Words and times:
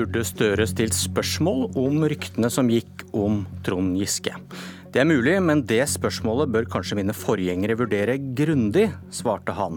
burde 0.00 0.22
Støre 0.24 0.64
stilt 0.68 0.96
spørsmål 0.96 1.74
om 1.78 2.04
ryktene 2.08 2.48
som 2.52 2.70
gikk 2.72 3.02
om 3.16 3.42
Trond 3.66 3.98
Giske. 4.00 4.32
Det 4.90 5.02
er 5.02 5.08
mulig, 5.08 5.34
men 5.44 5.60
det 5.68 5.82
spørsmålet 5.92 6.50
bør 6.54 6.68
kanskje 6.72 6.96
mine 6.98 7.14
forgjengere 7.14 7.76
vurdere 7.78 8.16
grundig, 8.38 8.86
svarte 9.12 9.52
han. 9.54 9.76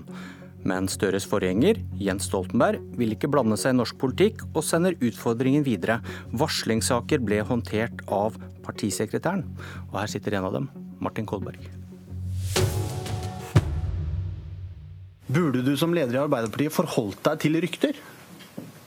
Men 0.63 0.87
Støres 0.87 1.27
forgjenger, 1.27 1.81
Jens 1.99 2.29
Stoltenberg, 2.29 2.79
vil 2.95 3.11
ikke 3.17 3.27
blande 3.33 3.57
seg 3.59 3.75
i 3.75 3.79
norsk 3.81 3.99
politikk, 3.99 4.45
og 4.53 4.63
sender 4.63 4.95
utfordringen 5.03 5.65
videre. 5.67 5.99
Varslingssaker 6.31 7.19
ble 7.19 7.41
håndtert 7.43 8.05
av 8.07 8.39
partisekretæren, 8.63 9.43
og 9.91 9.99
her 9.99 10.13
sitter 10.13 10.39
en 10.39 10.47
av 10.47 10.55
dem, 10.55 10.71
Martin 11.03 11.27
Kolberg. 11.27 11.67
Burde 15.33 15.65
du 15.65 15.75
som 15.79 15.91
leder 15.91 16.15
i 16.15 16.23
Arbeiderpartiet 16.23 16.75
forholdt 16.75 17.25
deg 17.27 17.43
til 17.43 17.59
rykter? 17.67 18.03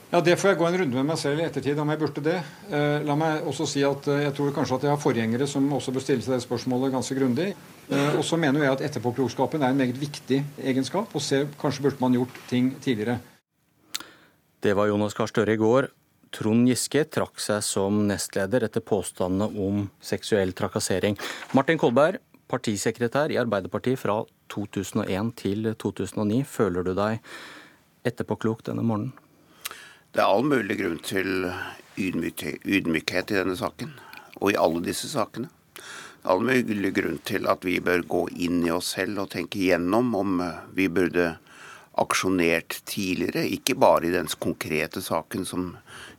Ja, 0.07 0.21
Det 0.21 0.37
får 0.39 0.53
jeg 0.53 0.57
gå 0.57 0.65
en 0.69 0.77
runde 0.79 0.95
med 0.95 1.05
meg 1.09 1.17
selv 1.19 1.41
i 1.41 1.43
ettertid 1.43 1.79
om 1.83 1.89
jeg 1.91 1.99
burde 1.99 2.21
det. 2.23 2.37
Eh, 2.71 3.01
la 3.03 3.15
meg 3.19 3.43
også 3.43 3.65
si 3.67 3.81
at 3.83 4.05
eh, 4.07 4.21
jeg 4.23 4.35
tror 4.37 4.53
kanskje 4.55 4.77
at 4.77 4.85
jeg 4.87 4.93
har 4.93 5.01
forgjengere 5.03 5.47
som 5.51 5.65
også 5.75 5.91
bør 5.91 6.05
stille 6.05 6.23
seg 6.23 6.37
det 6.37 6.45
spørsmålet 6.45 6.93
ganske 6.93 7.17
grundig. 7.17 7.47
Eh, 7.91 8.13
og 8.15 8.23
så 8.23 8.39
mener 8.39 8.63
jeg 8.63 8.77
at 8.77 8.83
etterpåklokskapen 8.87 9.65
er 9.65 9.75
en 9.75 9.81
meget 9.81 9.99
viktig 9.99 10.39
egenskap, 10.63 11.11
og 11.11 11.25
ser 11.25 11.49
kanskje 11.59 11.83
burde 11.83 11.99
man 11.99 12.15
gjort 12.15 12.39
ting 12.47 12.71
tidligere. 12.79 13.17
Det 14.63 14.77
var 14.79 14.87
Jonas 14.87 15.17
Gahr 15.17 15.27
Støre 15.27 15.57
i 15.57 15.59
går. 15.59 15.89
Trond 16.31 16.71
Giske 16.71 17.03
trakk 17.11 17.43
seg 17.43 17.59
som 17.67 17.99
nestleder 18.07 18.63
etter 18.63 18.87
påstandene 18.87 19.51
om 19.59 19.85
seksuell 19.99 20.55
trakassering. 20.55 21.19
Martin 21.51 21.83
Kolberg, 21.83 22.23
partisekretær 22.47 23.35
i 23.35 23.43
Arbeiderpartiet 23.43 23.99
fra 23.99 24.21
2001 24.55 25.35
til 25.43 25.73
2009. 25.75 26.43
Føler 26.47 26.87
du 26.87 26.95
deg 26.95 27.19
etterpåklok 28.07 28.63
denne 28.71 28.87
morgenen? 28.87 29.26
Det 30.17 30.23
er 30.25 30.33
all 30.33 30.47
mulig 30.49 30.79
grunn 30.79 30.97
til 31.05 31.43
ydmykhet 32.01 33.29
i 33.29 33.35
denne 33.37 33.53
saken, 33.53 33.91
og 34.41 34.49
i 34.49 34.55
alle 34.57 34.79
disse 34.81 35.05
sakene. 35.11 35.51
All 36.25 36.41
mulig 36.41 36.89
grunn 36.97 37.19
til 37.21 37.45
at 37.45 37.61
vi 37.61 37.75
bør 37.85 38.01
gå 38.01 38.21
inn 38.47 38.63
i 38.65 38.71
oss 38.73 38.95
selv 38.95 39.21
og 39.21 39.29
tenke 39.35 39.59
igjennom 39.61 40.15
om 40.17 40.39
vi 40.73 40.87
burde 40.89 41.35
aksjonert 42.01 42.79
tidligere, 42.89 43.43
ikke 43.45 43.77
bare 43.77 44.09
i 44.09 44.15
den 44.15 44.25
konkrete 44.41 45.03
saken 45.05 45.45
som 45.45 45.67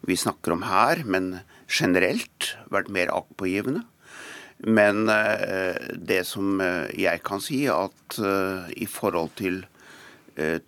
vi 0.06 0.14
snakker 0.14 0.54
om 0.54 0.62
her, 0.68 1.02
men 1.02 1.40
generelt 1.66 2.52
vært 2.70 2.92
mer 2.94 3.10
aktpågivende. 3.10 3.82
Men 4.62 5.10
eh, 5.10 5.74
det 5.98 6.20
som 6.30 6.62
eh, 6.62 6.86
jeg 6.94 7.26
kan 7.26 7.42
si, 7.42 7.64
at 7.66 8.22
eh, 8.22 8.70
i 8.78 8.86
forhold 8.86 9.34
til 9.42 9.64
Eh, 9.66 9.77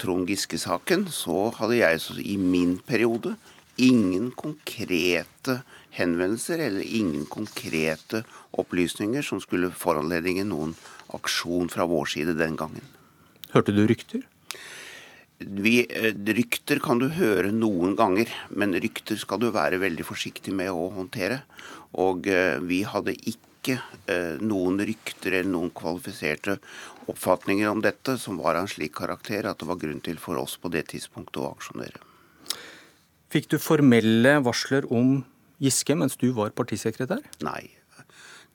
Trond 0.01 0.27
Giske-saken, 0.27 1.07
så 1.15 1.49
hadde 1.59 1.79
jeg 1.79 2.01
i 2.27 2.37
min 2.41 2.79
periode 2.87 3.37
ingen 3.81 4.31
konkrete 4.37 5.61
henvendelser 5.97 6.59
eller 6.67 6.85
ingen 6.85 7.27
konkrete 7.31 8.23
opplysninger 8.59 9.25
som 9.25 9.41
skulle 9.43 9.73
foranledige 9.75 10.45
noen 10.47 10.75
aksjon 11.17 11.71
fra 11.73 11.87
vår 11.91 12.11
side 12.15 12.37
den 12.39 12.59
gangen. 12.61 12.85
Hørte 13.55 13.75
du 13.75 13.83
rykter? 13.89 14.23
Vi, 15.41 15.87
eh, 15.89 16.13
rykter 16.13 16.79
kan 16.85 16.99
du 17.01 17.09
høre 17.09 17.51
noen 17.51 17.97
ganger, 17.97 18.29
men 18.51 18.77
rykter 18.77 19.17
skal 19.17 19.41
du 19.41 19.51
være 19.51 19.81
veldig 19.81 20.05
forsiktig 20.05 20.53
med 20.53 20.69
å 20.69 20.91
håndtere. 20.93 21.43
Og 21.97 22.29
eh, 22.29 22.59
vi 22.61 22.83
hadde 22.85 23.17
ikke 23.17 23.50
ikke 23.61 23.77
eh, 24.11 24.41
noen 24.41 24.81
rykter 24.81 25.37
eller 25.37 25.53
noen 25.53 25.73
kvalifiserte 25.77 26.57
oppfatninger 27.11 27.69
om 27.71 27.83
dette 27.85 28.17
som 28.21 28.41
var 28.41 28.57
av 28.57 28.65
en 28.65 28.71
slik 28.73 28.95
karakter 28.99 29.49
at 29.49 29.61
det 29.61 29.69
var 29.69 29.81
grunn 29.81 30.01
til 30.05 30.21
for 30.21 30.41
oss 30.41 30.57
på 30.61 30.73
det 30.73 30.87
tidspunktet 30.95 31.41
å 31.43 31.51
aksjonere. 31.53 32.01
Fikk 33.31 33.51
du 33.53 33.59
formelle 33.63 34.39
varsler 34.43 34.89
om 34.91 35.21
Giske 35.61 35.95
mens 35.95 36.17
du 36.17 36.31
var 36.35 36.55
partisekretær? 36.57 37.21
Nei, 37.45 37.69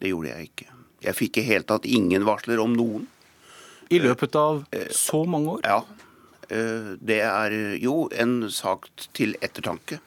det 0.02 0.10
gjorde 0.10 0.32
jeg 0.34 0.50
ikke. 0.50 0.72
Jeg 1.06 1.18
fikk 1.20 1.38
i 1.38 1.46
hele 1.46 1.68
tatt 1.70 1.86
ingen 1.86 2.26
varsler 2.26 2.60
om 2.64 2.74
noen. 2.74 3.06
I 3.94 4.02
løpet 4.02 4.36
av 4.40 4.64
eh, 4.74 4.90
så 4.90 5.22
mange 5.30 5.60
år? 5.60 5.62
Ja. 5.68 5.84
Eh, 6.50 6.96
det 6.98 7.22
er 7.22 7.56
jo 7.82 8.08
en 8.10 8.50
sak 8.50 8.90
til 9.14 9.38
ettertanke. 9.46 10.02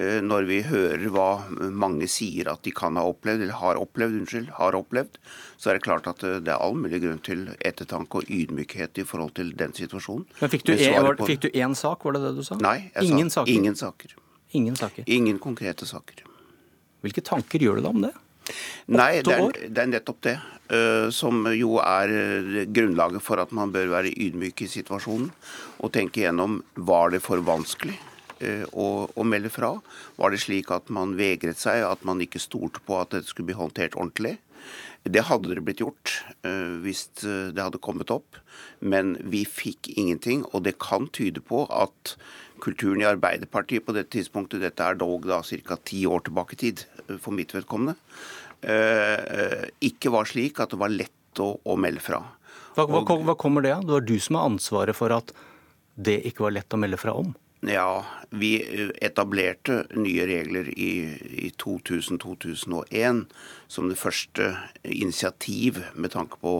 Eh, 0.00 0.22
når 0.24 0.46
vi 0.48 0.58
hører 0.64 1.02
hva 1.12 1.44
mange 1.68 2.06
sier 2.08 2.48
at 2.48 2.62
de 2.64 2.72
kan 2.72 2.96
ha 2.96 3.02
opplevd, 3.10 3.42
eller 3.44 3.58
har 3.60 3.80
opplevd, 3.80 4.22
unnskyld, 4.22 4.48
har 4.56 4.76
opplevd, 4.78 5.18
så 5.60 5.68
er 5.68 5.76
det 5.76 5.84
klart 5.84 6.06
at 6.08 6.22
eh, 6.24 6.38
det 6.40 6.54
er 6.54 6.64
all 6.64 6.78
mulig 6.80 7.02
grunn 7.02 7.20
til 7.26 7.42
ettertanke 7.60 8.22
og 8.22 8.30
ydmykhet 8.32 9.02
i 9.02 9.04
forhold 9.04 9.34
til 9.36 9.50
den 9.58 9.74
situasjonen. 9.76 10.24
Men 10.40 10.52
Fikk 10.54 10.64
du, 10.70 10.72
en, 10.78 10.96
var, 11.04 11.20
fikk 11.28 11.44
du 11.44 11.48
én 11.52 11.76
sak, 11.76 12.06
var 12.08 12.16
det 12.16 12.22
det 12.24 12.30
du 12.38 12.44
sa? 12.46 12.56
Nei, 12.64 12.78
ingen 13.04 13.28
sa 13.28 13.42
saker. 13.42 13.52
ingen 13.52 13.76
saker. 13.76 14.14
Ingen 14.56 14.78
saker. 14.80 15.04
Ingen 15.12 15.40
konkrete 15.42 15.88
saker. 15.88 16.24
Hvilke 17.04 17.24
tanker 17.24 17.60
gjør 17.60 17.80
du 17.80 17.84
deg 17.84 17.92
om 17.92 18.06
det? 18.06 18.12
Nei, 18.92 19.10
det 19.24 19.34
er, 19.36 19.58
det 19.68 19.82
er, 19.82 19.90
nettopp 19.92 20.24
det. 20.24 20.34
Uh, 20.72 21.12
som 21.12 21.44
jo 21.52 21.76
er 21.82 22.64
grunnlaget 22.72 23.22
for 23.22 23.40
at 23.42 23.52
man 23.54 23.72
bør 23.74 23.92
være 23.92 24.12
ydmyk 24.12 24.64
i 24.64 24.70
situasjonen. 24.72 25.28
Og 25.84 25.92
tenke 25.92 26.24
gjennom 26.24 26.62
var 26.80 27.12
det 27.12 27.20
for 27.24 27.44
vanskelig 27.44 27.98
Eh, 27.98 28.11
å, 28.72 28.86
å, 29.08 29.26
melde 29.26 29.50
fra? 29.52 29.74
Var 30.18 30.32
det 30.32 30.40
slik 30.42 30.72
at 30.74 30.90
man 30.92 31.16
vegret 31.18 31.60
seg, 31.60 31.84
at 31.86 32.04
man 32.08 32.22
ikke 32.24 32.42
stolte 32.42 32.82
på 32.86 32.98
at 33.00 33.14
det 33.14 33.24
skulle 33.28 33.52
bli 33.52 33.58
håndtert 33.58 33.96
ordentlig? 33.98 34.38
Det 35.02 35.24
hadde 35.26 35.50
det 35.50 35.64
blitt 35.66 35.82
gjort 35.82 36.12
uh, 36.46 36.78
hvis 36.84 37.08
eh, 37.26 37.50
det 37.50 37.58
hadde 37.58 37.80
kommet 37.82 38.12
opp, 38.14 38.38
men 38.78 39.16
vi 39.32 39.42
fikk 39.48 39.90
ingenting. 39.96 40.44
Og 40.54 40.62
det 40.68 40.76
kan 40.82 41.08
tyde 41.10 41.42
på 41.42 41.64
at 41.74 42.14
kulturen 42.62 43.02
i 43.02 43.08
Arbeiderpartiet 43.08 43.82
på 43.82 43.94
dette 43.96 44.12
tidspunktet, 44.14 44.62
dette 44.62 44.86
er 44.86 45.00
dog 45.00 45.26
da 45.26 45.40
ca. 45.42 45.78
ti 45.82 46.04
år 46.06 46.22
tilbake 46.28 46.54
i 46.54 46.60
tid 46.60 46.84
for 47.18 47.34
mitt 47.34 47.50
vedkommende, 47.50 47.96
ikke 49.82 50.12
var 50.14 50.28
slik 50.30 50.60
at 50.62 50.70
det 50.70 50.78
var 50.78 50.92
lett 50.94 51.42
å, 51.42 51.56
å 51.58 51.74
melde 51.74 51.98
fra. 52.04 52.20
Hva, 52.76 52.86
hva, 52.86 53.02
hva 53.02 53.34
kommer 53.34 53.66
det 53.66 53.74
av? 53.74 53.82
Det 53.82 53.96
var 53.96 54.06
du 54.06 54.14
som 54.22 54.38
har 54.38 54.46
ansvaret 54.52 54.94
for 54.94 55.10
at 55.10 55.34
det 55.98 56.20
ikke 56.28 56.46
var 56.46 56.54
lett 56.54 56.72
å 56.72 56.78
melde 56.80 57.00
fra 57.00 57.16
om? 57.18 57.34
Ja, 57.62 58.02
vi 58.34 58.56
etablerte 58.98 59.84
nye 59.94 60.24
regler 60.26 60.66
i, 60.74 60.92
i 61.46 61.50
2000-2001 61.62 63.20
som 63.70 63.90
det 63.90 63.98
første 64.00 64.48
initiativ 64.82 65.78
med 65.94 66.10
tanke 66.16 66.40
på 66.42 66.54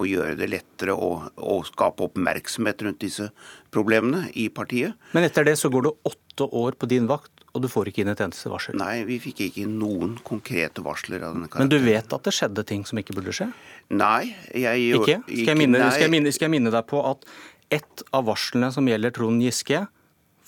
å 0.00 0.06
gjøre 0.08 0.34
det 0.40 0.48
lettere 0.50 0.96
å, 0.96 1.60
skape 1.68 2.08
oppmerksomhet 2.08 2.82
rundt 2.82 2.98
disse 3.04 3.28
problemene 3.70 4.24
i 4.34 4.48
partiet. 4.50 4.98
Men 5.14 5.28
etter 5.28 5.46
det 5.46 5.54
så 5.60 5.70
går 5.70 5.86
det 5.86 5.94
åtte 6.10 6.48
år 6.56 6.78
på 6.80 6.88
din 6.90 7.06
vakt, 7.10 7.44
og 7.54 7.62
du 7.62 7.68
får 7.70 7.90
ikke 7.92 8.02
inn 8.02 8.10
et 8.10 8.24
eneste 8.24 8.50
varsel? 8.50 8.78
Nei, 8.80 9.04
vi 9.06 9.20
fikk 9.22 9.44
ikke 9.46 9.64
inn 9.66 9.78
noen 9.78 10.16
konkrete 10.26 10.82
varsler 10.86 11.22
av 11.22 11.36
denne 11.36 11.50
karakteren. 11.50 11.70
Men 11.70 11.72
du 11.72 11.86
vet 11.86 12.18
at 12.18 12.26
det 12.26 12.34
skjedde 12.34 12.66
ting 12.66 12.82
som 12.88 12.98
ikke 12.98 13.14
burde 13.18 13.34
skje? 13.36 13.50
Nei. 13.94 14.32
Jeg, 14.50 14.98
ikke? 14.98 15.20
Skal 15.28 15.52
jeg, 15.52 15.60
minne. 15.62 15.86
Skal, 15.90 16.08
jeg 16.08 16.14
minne, 16.16 16.34
skal 16.34 16.48
jeg 16.48 16.56
minne 16.58 16.74
deg 16.74 16.90
på 16.90 17.06
at 17.06 17.26
ett 17.70 18.06
av 18.16 18.26
varslene 18.26 18.70
som 18.74 18.86
gjelder 18.90 19.14
Trond 19.14 19.42
Giske, 19.46 19.84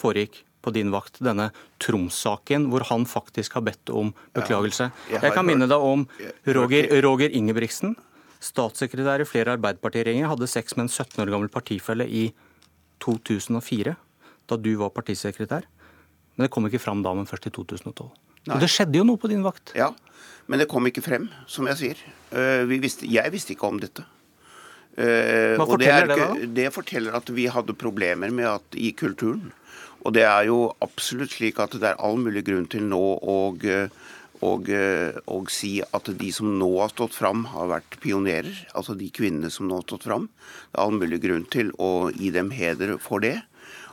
foregikk 0.03 0.43
på 0.63 0.71
din 0.75 0.93
vakt, 0.95 1.19
denne 1.25 1.51
Troms-saken, 1.83 2.69
hvor 2.71 2.87
han 2.89 3.05
faktisk 3.09 3.59
har 3.59 3.65
bedt 3.67 3.91
om 3.91 4.13
beklagelse. 4.37 4.91
Jeg, 5.11 5.35
kan 5.35 5.47
minne 5.47 5.67
deg 5.71 5.83
om 5.83 6.07
Roger, 6.47 6.89
Roger 7.03 7.35
Ingebrigtsen, 7.35 7.97
statssekretær 8.43 9.23
i 9.23 9.29
flere 9.29 9.57
Arbeiderpartiregjeringer, 9.57 10.31
hadde 10.31 10.51
sex 10.51 10.77
med 10.79 10.87
en 10.87 10.93
17 10.93 11.25
år 11.25 11.35
gammel 11.35 11.51
partifelle 11.53 12.07
i 12.07 12.29
2004, 13.03 13.97
da 14.51 14.59
du 14.59 14.73
var 14.79 14.95
partisekretær. 14.95 15.67
Men 16.37 16.47
det 16.47 16.53
kom 16.55 16.67
ikke 16.69 16.83
fram 16.83 17.03
da, 17.05 17.13
men 17.15 17.29
først 17.29 17.51
i 17.51 17.55
2012. 17.55 18.09
Nei. 18.43 18.57
Og 18.57 18.63
det 18.63 18.71
skjedde 18.73 18.99
jo 18.99 19.07
noe 19.07 19.21
på 19.21 19.31
din 19.31 19.45
vakt. 19.45 19.75
Ja, 19.79 19.93
men 20.51 20.63
det 20.63 20.69
kom 20.71 20.87
ikke 20.89 21.05
frem, 21.05 21.29
som 21.51 21.69
jeg 21.71 21.79
sier. 21.79 22.03
Eh, 22.35 22.65
visste, 22.71 23.07
jeg 23.11 23.35
visste 23.35 23.55
ikke 23.55 23.69
om 23.69 23.79
dette. 23.83 24.07
Hva 24.93 25.65
forteller 25.65 26.11
det, 26.11 26.17
det, 26.19 26.25
da? 26.29 26.49
Det 26.59 26.67
forteller 26.75 27.15
at 27.17 27.31
vi 27.33 27.47
hadde 27.49 27.73
problemer 27.81 28.29
med 28.35 28.45
at 28.45 28.77
i 28.77 28.91
kulturen 28.93 29.47
og 30.03 30.15
det 30.17 30.25
er 30.27 30.49
jo 30.49 30.73
absolutt 30.83 31.35
slik 31.37 31.61
at 31.63 31.77
det 31.79 31.93
er 31.93 32.01
all 32.03 32.19
mulig 32.19 32.45
grunn 32.47 32.67
til 32.71 32.85
nå 32.91 33.03
å 33.23 33.37
og, 34.43 34.67
og, 35.31 35.51
si 35.55 35.77
at 35.85 36.09
de 36.19 36.33
som 36.35 36.49
nå 36.59 36.67
har 36.81 36.91
stått 36.91 37.15
fram, 37.15 37.45
har 37.53 37.69
vært 37.71 37.99
pionerer. 38.03 38.57
Altså 38.75 38.97
de 38.99 39.07
kvinnene 39.15 39.53
som 39.55 39.69
nå 39.71 39.79
har 39.79 39.87
stått 39.87 40.09
fram. 40.09 40.27
Det 40.73 40.81
er 40.81 40.83
all 40.83 40.97
mulig 40.99 41.21
grunn 41.23 41.45
til 41.47 41.71
å 41.79 42.11
gi 42.11 42.33
dem 42.35 42.51
heder 42.51 42.97
for 42.99 43.23
det. 43.23 43.37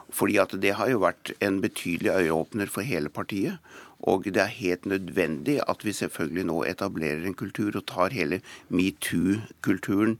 Fordi 0.09 0.39
at 0.41 0.55
det 0.57 0.73
har 0.79 0.89
jo 0.89 1.03
vært 1.03 1.35
en 1.45 1.59
betydelig 1.61 2.15
øyeåpner 2.15 2.71
for 2.73 2.81
hele 2.81 3.13
partiet. 3.13 3.61
Og 4.07 4.23
det 4.23 4.39
er 4.39 4.53
helt 4.55 4.85
nødvendig 4.87 5.57
at 5.67 5.83
vi 5.83 5.91
selvfølgelig 5.91 6.45
nå 6.47 6.61
etablerer 6.69 7.25
en 7.27 7.35
kultur 7.35 7.75
og 7.75 7.85
tar 7.89 8.15
hele 8.15 8.39
metoo-kulturen 8.69 10.15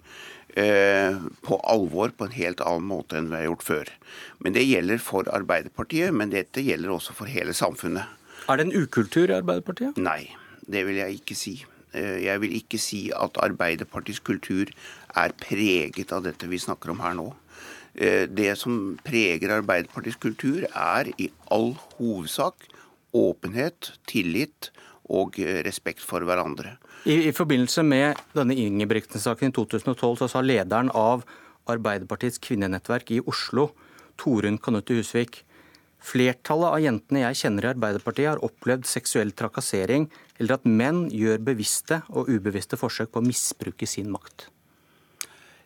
Eh, 0.58 1.16
på 1.46 1.60
alvor 1.70 2.10
på 2.18 2.26
en 2.26 2.34
helt 2.34 2.62
annen 2.66 2.88
måte 2.90 3.20
enn 3.20 3.28
vi 3.30 3.38
har 3.38 3.46
gjort 3.46 3.66
før. 3.68 3.90
Men 4.42 4.54
Det 4.54 4.66
gjelder 4.66 4.98
for 4.98 5.30
Arbeiderpartiet, 5.30 6.14
men 6.14 6.31
dette 6.34 6.64
gjelder 6.66 6.90
også 6.90 7.14
for 7.14 7.30
hele 7.30 7.54
samfunnet. 7.54 8.10
Er 8.50 8.58
det 8.58 8.66
en 8.66 8.81
ukultur 8.81 9.30
i 9.30 9.38
Arbeiderpartiet? 9.38 9.98
Nei, 9.98 10.34
det 10.66 10.88
vil 10.88 10.98
jeg 10.98 11.22
ikke 11.22 11.38
si. 11.38 11.54
Eh, 11.94 12.26
jeg 12.26 12.42
vil 12.42 12.56
ikke 12.58 12.80
si 12.81 13.12
at 13.14 13.38
Arbeiderpartiets 13.38 14.20
kultur 14.20 14.74
er 15.16 15.38
preget 15.38 16.12
av 16.12 16.26
dette 16.26 16.50
vi 16.50 16.58
snakker 16.58 16.90
om 16.90 17.00
her 17.06 17.14
nå. 17.14 17.30
Eh, 17.94 18.26
det 18.26 18.58
som 18.58 18.98
preger 19.06 19.54
Arbeiderpartiets 19.62 20.18
kultur, 20.18 20.66
er 20.74 21.14
i 21.20 21.30
all 21.52 21.76
hovedsak 22.00 22.66
åpenhet, 23.15 23.94
tillit 24.09 24.71
og 25.09 25.39
respekt 25.65 26.03
for 26.06 26.25
hverandre. 26.27 26.75
I, 27.09 27.29
i 27.29 27.33
forbindelse 27.33 27.83
med 27.88 28.19
denne 28.38 28.57
Ingebrigtsen-saken 28.59 29.50
i 29.50 29.56
2012 29.56 30.19
så 30.21 30.29
sa 30.29 30.44
lederen 30.45 30.91
av 30.94 31.25
Arbeiderpartiets 31.69 32.41
kvinnenettverk 32.44 33.13
i 33.15 33.21
Oslo, 33.29 33.71
Torunn 34.19 34.59
Kanutte 34.61 34.97
Husvik, 34.97 35.44
Flertallet 36.00 36.71
av 36.71 36.79
jentene 36.79 37.25
jeg 37.25 37.39
kjenner 37.41 37.65
i 37.65 37.69
Arbeiderpartiet, 37.73 38.29
har 38.31 38.44
opplevd 38.45 38.88
seksuell 38.88 39.33
trakassering, 39.35 40.07
eller 40.39 40.56
at 40.56 40.67
menn 40.67 41.07
gjør 41.11 41.41
bevisste 41.51 42.01
og 42.07 42.31
ubevisste 42.31 42.79
forsøk 42.79 43.11
på 43.11 43.19
å 43.19 43.27
misbruke 43.27 43.88
sin 43.89 44.07
makt. 44.13 44.47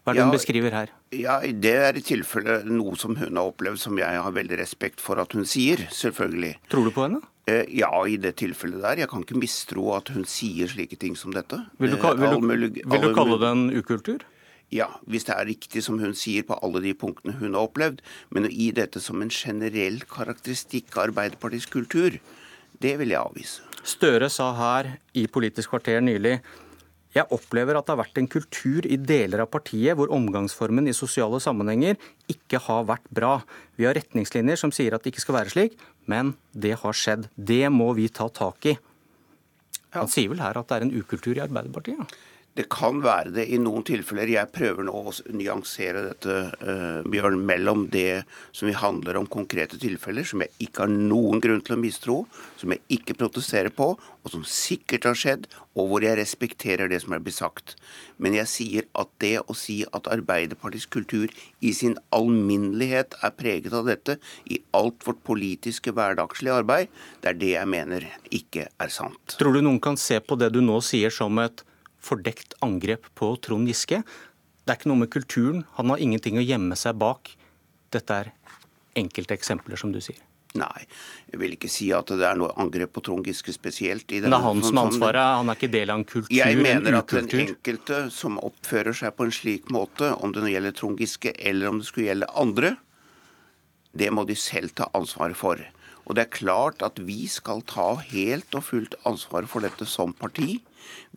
Hva 0.03 0.11
er 0.11 0.17
det 0.17 0.19
ja, 0.19 0.25
hun 0.27 0.35
beskriver 0.35 0.73
her? 0.75 0.89
Ja, 1.15 1.37
Det 1.39 1.75
er 1.79 1.95
i 1.95 2.01
tilfelle 2.03 2.57
noe 2.67 2.97
som 2.99 3.15
hun 3.15 3.37
har 3.39 3.51
opplevd, 3.53 3.79
som 3.79 3.95
jeg 3.97 4.19
har 4.25 4.35
veldig 4.35 4.57
respekt 4.59 4.99
for 4.99 5.21
at 5.23 5.31
hun 5.31 5.45
sier. 5.47 5.87
selvfølgelig. 5.91 6.57
Tror 6.69 6.89
du 6.89 6.91
på 6.91 7.05
henne? 7.07 7.21
Eh, 7.47 7.63
ja, 7.75 7.89
i 8.07 8.17
det 8.19 8.35
tilfellet 8.39 8.83
der. 8.83 8.99
Jeg 9.03 9.09
kan 9.11 9.23
ikke 9.23 9.39
mistro 9.39 9.93
at 9.95 10.11
hun 10.11 10.25
sier 10.27 10.67
slike 10.67 10.99
ting 10.99 11.15
som 11.15 11.31
dette. 11.31 11.59
Vil 11.79 11.95
du, 11.95 11.97
vil 11.99 12.67
du, 12.67 12.81
vil 12.83 13.01
du 13.03 13.13
kalle 13.15 13.39
det 13.39 13.49
en 13.51 13.65
ukultur? 13.71 14.23
Ja, 14.73 14.87
hvis 15.07 15.27
det 15.27 15.35
er 15.35 15.45
riktig 15.47 15.83
som 15.85 15.99
hun 16.01 16.15
sier 16.17 16.43
på 16.47 16.55
alle 16.65 16.81
de 16.83 16.93
punktene 16.97 17.35
hun 17.39 17.53
har 17.53 17.67
opplevd. 17.67 18.01
Men 18.33 18.47
å 18.47 18.51
gi 18.51 18.71
dette 18.75 18.99
som 19.03 19.21
en 19.21 19.31
generell 19.31 20.01
karakteristikk 20.09 20.95
av 20.97 21.09
Arbeiderpartiets 21.11 21.69
kultur, 21.71 22.17
det 22.81 22.97
vil 22.99 23.13
jeg 23.13 23.21
avvise. 23.21 23.61
Støre 23.83 24.29
sa 24.31 24.53
her 24.55 24.93
i 25.19 25.27
Politisk 25.27 25.73
kvarter 25.75 25.99
nylig 26.03 26.37
jeg 27.13 27.29
opplever 27.33 27.77
at 27.77 27.85
det 27.85 27.93
har 27.93 28.01
vært 28.01 28.19
en 28.19 28.29
kultur 28.31 28.87
i 28.89 28.97
deler 28.97 29.43
av 29.43 29.51
partiet 29.53 29.97
hvor 29.97 30.11
omgangsformen 30.13 30.89
i 30.89 30.95
sosiale 30.97 31.39
sammenhenger 31.43 31.99
ikke 32.31 32.61
har 32.65 32.87
vært 32.89 33.05
bra. 33.13 33.35
Vi 33.77 33.85
har 33.85 33.97
retningslinjer 33.97 34.59
som 34.59 34.73
sier 34.73 34.95
at 34.95 35.05
det 35.05 35.13
ikke 35.13 35.25
skal 35.25 35.37
være 35.37 35.53
slik, 35.53 35.77
men 36.09 36.33
det 36.51 36.75
har 36.81 36.97
skjedd. 36.97 37.29
Det 37.37 37.67
må 37.73 37.91
vi 37.97 38.09
ta 38.09 38.29
tak 38.33 38.69
i. 38.73 38.77
Han 39.93 40.09
sier 40.09 40.31
vel 40.31 40.41
her 40.41 40.57
at 40.57 40.69
det 40.69 40.79
er 40.79 40.87
en 40.87 40.95
ukultur 40.95 41.37
i 41.37 41.43
Arbeiderpartiet? 41.43 42.17
Det 42.53 42.67
kan 42.69 42.99
være 43.01 43.31
det 43.33 43.47
i 43.49 43.57
noen 43.57 43.81
tilfeller. 43.87 44.29
Jeg 44.29 44.51
prøver 44.53 44.85
nå 44.85 44.93
å 44.93 45.13
nyansere 45.33 46.03
dette, 46.05 46.35
uh, 46.61 46.99
Bjørn, 47.09 47.39
mellom 47.49 47.87
det 47.89 48.23
som 48.53 48.69
vi 48.69 48.75
handler 48.77 49.17
om 49.17 49.25
konkrete 49.25 49.79
tilfeller, 49.81 50.27
som 50.27 50.43
jeg 50.45 50.53
ikke 50.67 50.83
har 50.83 50.93
noen 50.93 51.41
grunn 51.41 51.63
til 51.65 51.73
å 51.73 51.81
mistro, 51.81 52.17
som 52.61 52.75
jeg 52.75 52.83
ikke 52.99 53.17
protesterer 53.17 53.73
på, 53.73 53.95
og 53.97 54.29
som 54.29 54.45
sikkert 54.45 55.09
har 55.09 55.17
skjedd, 55.17 55.49
og 55.73 55.89
hvor 55.89 56.05
jeg 56.05 56.19
respekterer 56.21 56.93
det 56.93 57.01
som 57.01 57.17
er 57.17 57.25
blitt 57.25 57.39
sagt. 57.39 57.73
Men 58.21 58.37
jeg 58.37 58.51
sier 58.51 58.87
at 59.01 59.09
det 59.23 59.33
å 59.41 59.57
si 59.57 59.81
at 59.89 60.11
Arbeiderpartiets 60.13 60.85
kultur 60.93 61.33
i 61.57 61.73
sin 61.73 61.97
alminnelighet 62.13 63.17
er 63.25 63.33
preget 63.33 63.73
av 63.73 63.89
dette 63.89 64.19
i 64.45 64.61
alt 64.77 65.01
vårt 65.09 65.25
politiske 65.25 65.89
hverdagslige 65.89 66.61
arbeid, 66.61 66.93
det 67.25 67.33
er 67.33 67.41
det 67.41 67.53
jeg 67.57 67.73
mener 67.73 68.09
ikke 68.29 68.69
er 68.69 68.93
sant. 68.93 69.39
Tror 69.41 69.57
du 69.57 69.63
noen 69.65 69.81
kan 69.81 69.97
se 69.97 70.21
på 70.21 70.37
det 70.37 70.53
du 70.53 70.61
nå 70.61 70.77
sier 70.85 71.09
som 71.09 71.41
et 71.41 71.65
fordekt 72.03 72.57
angrep 72.65 73.07
på 73.17 73.33
Trond 73.43 73.69
Giske. 73.71 74.03
Det 74.63 74.71
er 74.71 74.79
ikke 74.79 74.91
noe 74.91 75.03
med 75.03 75.11
kulturen. 75.13 75.63
Han 75.79 75.91
har 75.93 76.03
ingenting 76.03 76.39
å 76.39 76.45
gjemme 76.45 76.77
seg 76.79 76.99
bak. 76.99 77.33
Dette 77.93 78.19
er 78.23 78.31
enkelte 78.99 79.35
eksempler, 79.35 79.79
som 79.79 79.91
du 79.93 79.99
sier. 80.03 80.21
Nei, 80.53 80.83
jeg 81.31 81.39
vil 81.41 81.55
ikke 81.55 81.69
si 81.71 81.87
at 81.97 82.11
det 82.13 82.25
er 82.27 82.37
noe 82.37 82.53
angrep 82.61 82.91
på 82.93 83.01
Trond 83.05 83.25
Giske 83.25 83.53
spesielt. 83.55 84.05
Det 84.05 84.21
er 84.21 84.43
han 84.43 84.61
som 84.61 84.77
har 84.77 84.91
ansvaret, 84.91 85.21
han 85.39 85.49
er 85.49 85.57
ikke 85.57 85.71
del 85.73 85.89
av 85.89 86.01
en 86.01 86.05
kultur, 86.05 86.35
Jeg 86.35 86.59
mener 86.61 86.99
at 86.99 87.09
den 87.09 87.31
enkelte 87.47 88.03
som 88.13 88.37
oppfører 88.37 88.93
seg 88.99 89.15
på 89.17 89.25
en 89.25 89.33
slik 89.33 89.71
måte, 89.73 90.11
om 90.21 90.33
det 90.33 90.43
nå 90.43 90.51
gjelder 90.53 90.75
Trond 90.77 91.01
Giske 91.01 91.33
eller 91.39 91.71
om 91.71 91.81
det 91.81 91.89
skulle 91.89 92.11
gjelde 92.11 92.29
andre, 92.37 92.75
det 93.97 94.11
må 94.13 94.27
de 94.29 94.37
selv 94.37 94.75
ta 94.77 94.91
ansvaret 94.93 95.37
for. 95.37 95.57
Og 96.05 96.17
det 96.17 96.27
er 96.27 96.37
klart 96.37 96.85
at 96.85 97.01
vi 97.01 97.25
skal 97.31 97.65
ta 97.65 97.95
helt 98.11 98.53
og 98.53 98.65
fullt 98.67 98.97
ansvar 99.09 99.49
for 99.49 99.65
dette 99.65 99.87
som 99.89 100.13
parti. 100.13 100.59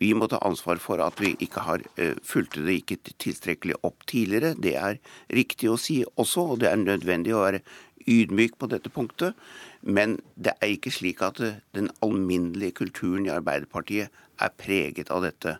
Vi 0.01 0.13
må 0.17 0.29
ta 0.31 0.39
ansvar 0.45 0.81
for 0.83 1.01
at 1.03 1.19
vi 1.21 1.33
ikke 1.43 1.63
har 1.65 1.83
uh, 1.99 2.13
fulgt 2.23 2.59
det 2.59 2.79
ikke 2.81 2.99
tilstrekkelig 3.17 3.79
opp 3.87 4.05
tidligere. 4.09 4.55
Det 4.59 4.75
er 4.79 5.01
riktig 5.33 5.71
å 5.71 5.79
si 5.81 6.03
også, 6.15 6.53
og 6.53 6.63
det 6.63 6.71
er 6.71 6.81
nødvendig 6.81 7.35
å 7.35 7.43
være 7.45 7.63
ydmyk 8.07 8.57
på 8.59 8.69
dette 8.71 8.91
punktet. 8.93 9.35
Men 9.81 10.17
det 10.35 10.55
er 10.61 10.73
ikke 10.75 10.93
slik 10.93 11.21
at 11.25 11.41
eh, 11.43 11.59
den 11.77 11.89
alminnelige 12.05 12.79
kulturen 12.81 13.27
i 13.27 13.33
Arbeiderpartiet 13.33 14.23
er 14.43 14.55
preget 14.59 15.11
av 15.13 15.25
dette, 15.25 15.57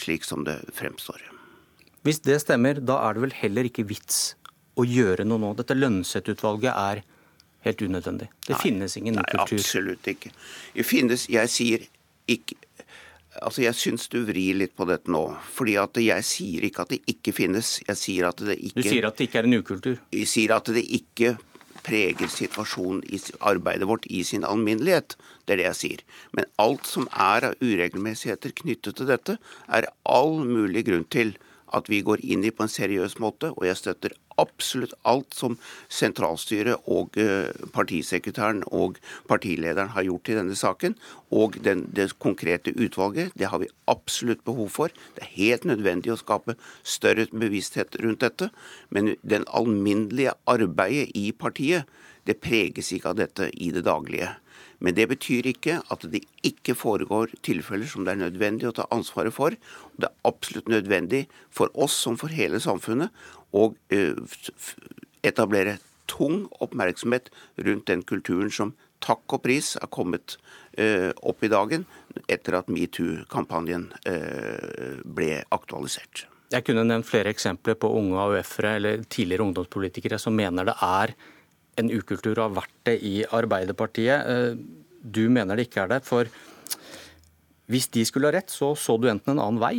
slik 0.00 0.24
som 0.24 0.46
det 0.46 0.58
fremstår. 0.76 1.22
Hvis 2.06 2.22
det 2.24 2.38
stemmer, 2.42 2.80
da 2.80 2.96
er 3.04 3.16
det 3.16 3.24
vel 3.26 3.36
heller 3.42 3.68
ikke 3.68 3.84
vits 3.88 4.34
å 4.80 4.86
gjøre 4.88 5.26
noe 5.28 5.42
nå. 5.42 5.52
Dette 5.58 5.76
lønnseth-utvalget 5.76 6.72
er 6.72 7.02
helt 7.66 7.82
unødvendig. 7.84 8.30
Det 8.46 8.56
nei, 8.56 8.62
finnes 8.62 8.96
ingen 8.96 9.18
ny 9.18 9.24
kultur. 9.26 9.58
Nei, 9.58 9.64
absolutt 9.64 10.10
ikke. 10.14 10.32
Det 10.76 10.86
finnes, 10.88 11.26
jeg 11.28 11.52
sier 11.52 11.86
ikke 12.30 12.56
Altså, 13.38 13.62
Jeg 13.62 13.74
syns 13.78 14.08
du 14.10 14.24
vrir 14.26 14.56
litt 14.58 14.74
på 14.76 14.86
dette 14.88 15.10
nå. 15.10 15.36
fordi 15.54 15.76
at 15.78 15.94
Jeg 15.94 16.24
sier 16.24 16.66
ikke 16.66 16.82
at 16.82 16.88
det 16.90 17.00
ikke 17.06 17.32
finnes. 17.32 17.80
Jeg 17.86 17.96
sier 17.96 18.28
at 18.28 18.42
det 18.42 18.58
ikke... 18.58 18.82
Du 18.82 18.88
sier 18.88 19.06
at 19.06 19.16
det 19.16 19.28
ikke 19.28 19.38
er 19.38 19.46
en 19.46 19.54
ukultur? 19.60 20.00
Jeg 20.12 20.26
sier 20.26 20.56
at 20.56 20.66
det 20.66 20.82
ikke 20.82 21.36
preger 21.86 22.28
situasjonen 22.28 23.04
i 23.08 23.20
arbeidet 23.40 23.88
vårt 23.88 24.06
i 24.10 24.22
sin 24.26 24.44
alminnelighet. 24.44 25.16
Det 25.46 25.54
er 25.54 25.62
det 25.62 25.68
jeg 25.68 25.78
sier. 25.78 26.02
Men 26.36 26.48
alt 26.58 26.86
som 26.90 27.06
er 27.14 27.46
av 27.50 27.62
uregelmessigheter 27.62 28.52
knyttet 28.62 28.98
til 28.98 29.08
dette, 29.08 29.38
er 29.68 29.88
all 30.04 30.42
mulig 30.44 30.84
grunn 30.90 31.06
til 31.08 31.36
at 31.72 31.88
vi 31.88 32.02
går 32.02 32.24
inn 32.26 32.44
i 32.44 32.50
på 32.50 32.66
en 32.66 32.72
seriøs 32.72 33.18
måte. 33.22 33.52
Og 33.54 33.64
jeg 33.68 33.78
støtter 33.78 34.16
absolutt 34.40 34.94
alt 35.08 35.36
som 35.36 35.56
sentralstyret 35.92 36.88
og 36.90 37.18
eh, 37.20 37.50
partisekretæren 37.74 38.62
og 38.66 38.98
partilederen 39.30 39.92
har 39.94 40.06
gjort 40.08 40.30
i 40.32 40.36
denne 40.38 40.56
saken. 40.58 40.96
Og 41.30 41.60
den, 41.64 41.86
det 41.94 42.10
konkrete 42.18 42.74
utvalget, 42.74 43.34
det 43.38 43.50
har 43.52 43.62
vi 43.62 43.70
absolutt 43.90 44.44
behov 44.44 44.72
for. 44.74 44.94
Det 45.16 45.26
er 45.26 45.34
helt 45.36 45.68
nødvendig 45.68 46.14
å 46.14 46.20
skape 46.20 46.56
større 46.82 47.28
bevissthet 47.30 48.00
rundt 48.02 48.24
dette. 48.24 48.50
Men 48.90 49.14
den 49.22 49.46
alminnelige 49.46 50.36
arbeidet 50.50 51.12
i 51.14 51.30
partiet, 51.32 51.88
det 52.30 52.38
preges 52.42 52.92
ikke 52.94 53.12
av 53.12 53.18
dette 53.18 53.50
i 53.58 53.72
det 53.74 53.84
daglige. 53.88 54.30
Men 54.80 54.96
det 54.96 55.10
betyr 55.10 55.50
ikke 55.50 55.80
at 55.92 56.06
det 56.12 56.22
ikke 56.46 56.76
foregår 56.78 57.34
tilfeller 57.44 57.88
som 57.90 58.06
det 58.06 58.14
er 58.14 58.22
nødvendig 58.22 58.70
å 58.70 58.74
ta 58.78 58.86
ansvaret 58.94 59.34
for. 59.36 59.56
Det 59.98 60.08
er 60.08 60.28
absolutt 60.30 60.70
nødvendig 60.72 61.26
for 61.52 61.72
oss 61.74 61.98
som 62.06 62.16
for 62.20 62.32
hele 62.32 62.62
samfunnet 62.62 63.12
eh, 63.92 64.16
etablere 65.26 65.76
tung 66.10 66.46
oppmerksomhet 66.64 67.28
rundt 67.66 67.90
den 67.90 68.06
kulturen 68.08 68.50
som 68.54 68.72
takk 69.04 69.36
og 69.36 69.44
pris 69.44 69.74
er 69.80 69.88
kommet 69.92 70.36
opp 71.26 71.44
i 71.44 71.48
dagen 71.50 71.82
etter 72.30 72.56
at 72.58 72.68
metoo-kampanjen 72.72 73.88
ble 75.04 75.30
aktualisert. 75.52 76.26
Jeg 76.50 76.66
kunne 76.66 76.82
nevnt 76.82 77.06
flere 77.06 77.30
eksempler 77.30 77.76
på 77.78 77.92
unge 77.94 78.18
AUF-ere 78.18 78.72
eller 78.80 79.04
tidligere 79.06 79.44
ungdomspolitikere 79.46 80.18
som 80.18 80.34
mener 80.34 80.66
det 80.66 80.74
er 80.82 81.12
en 81.80 81.92
ukultur 81.92 82.36
og 82.36 82.44
har 82.48 82.58
vært 82.62 82.76
det 82.88 82.96
i 83.06 83.14
Arbeiderpartiet. 83.24 84.58
Du 85.00 85.24
mener 85.32 85.56
det 85.56 85.68
ikke 85.68 85.86
er 85.86 85.94
det. 85.96 86.02
For 86.06 86.28
hvis 87.70 87.88
de 87.94 88.04
skulle 88.06 88.30
ha 88.30 88.36
rett, 88.36 88.52
så 88.52 88.74
så 88.78 88.98
du 89.00 89.08
enten 89.10 89.34
en 89.34 89.42
annen 89.42 89.62
vei 89.62 89.78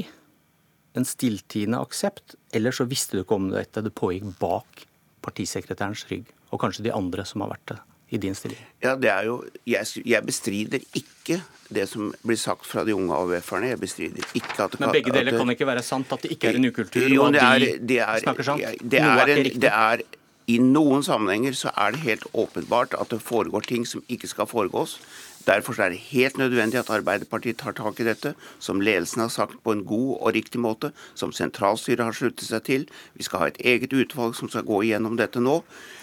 en 0.97 1.07
stilltiende 1.07 1.79
aksept, 1.79 2.35
eller 2.53 2.75
så 2.75 2.87
visste 2.89 3.15
du 3.15 3.23
ikke 3.23 3.37
om 3.37 3.47
dette. 3.53 3.83
Det 3.83 3.93
pågikk 3.95 4.33
bak 4.41 4.83
partisekretærens 5.23 6.03
rygg, 6.09 6.27
og 6.51 6.61
kanskje 6.63 6.87
de 6.89 6.93
andre 6.95 7.25
som 7.27 7.45
har 7.45 7.53
vært 7.53 7.73
det 7.73 7.79
i 8.11 8.19
din 8.19 8.35
stilling. 8.35 8.59
Ja, 8.83 8.97
det 8.99 9.07
er 9.07 9.27
jo, 9.29 9.37
jeg, 9.63 9.87
jeg 10.03 10.27
bestrider 10.27 10.81
ikke 10.99 11.37
det 11.71 11.85
som 11.87 12.09
blir 12.27 12.39
sagt 12.39 12.67
fra 12.67 12.83
de 12.83 12.91
unge 12.91 13.15
AUF-erne. 13.15 13.69
Jeg 13.71 13.79
bestrider 13.79 14.25
ikke 14.35 14.65
at 14.65 14.75
Men 14.81 14.91
begge 14.91 15.13
deler 15.15 15.37
kan 15.37 15.53
ikke 15.53 15.67
være 15.69 15.83
sant? 15.87 16.11
At 16.11 16.25
det 16.25 16.33
ikke 16.35 16.49
er 16.51 16.59
en 16.59 16.67
ukultur? 16.67 17.05
Jo, 17.07 17.29
det 17.31 17.45
er, 17.45 17.67
det 17.79 18.01
er, 18.03 18.23
snakker 18.25 18.49
sant? 18.49 18.65
Det 18.83 18.99
er, 18.99 19.21
er, 19.23 19.31
en, 19.37 19.61
det 19.63 19.71
er 19.71 20.03
i 20.49 20.57
noen 20.61 21.03
sammenhenger 21.05 21.55
så 21.57 21.73
er 21.77 21.93
det 21.93 22.05
helt 22.05 22.25
åpenbart 22.33 22.95
at 22.97 23.11
det 23.13 23.21
foregår 23.21 23.67
ting 23.67 23.85
som 23.87 24.03
ikke 24.09 24.29
skal 24.31 24.49
foregås. 24.49 24.97
Derfor 25.45 25.79
er 25.81 25.89
det 25.89 26.03
helt 26.11 26.37
nødvendig 26.37 26.79
at 26.79 26.89
Arbeiderpartiet 26.93 27.57
tar 27.57 27.73
tak 27.77 27.99
i 27.99 28.05
dette, 28.05 28.33
som 28.59 28.81
ledelsen 28.81 29.23
har 29.23 29.31
sagt 29.33 29.63
på 29.63 29.73
en 29.73 29.85
god 29.85 30.17
og 30.19 30.35
riktig 30.35 30.61
måte, 30.61 30.91
som 31.15 31.33
sentralstyret 31.33 32.03
har 32.03 32.17
sluttet 32.17 32.45
seg 32.49 32.65
til. 32.67 32.85
Vi 33.17 33.25
skal 33.25 33.43
ha 33.43 33.49
et 33.49 33.61
eget 33.73 33.93
utvalg 33.93 34.35
som 34.37 34.51
skal 34.51 34.67
gå 34.67 34.83
igjennom 34.85 35.17
dette 35.17 35.41
nå. 35.41 35.61